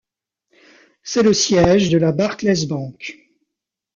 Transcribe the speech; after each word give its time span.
C'est 1.03 1.21
le 1.21 1.31
siège 1.31 1.91
de 1.91 1.99
la 1.99 2.11
Barclays 2.11 2.65
Bank. 2.65 3.19